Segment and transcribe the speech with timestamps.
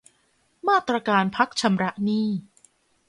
[0.67, 2.27] มาตรการพักชำระหนี้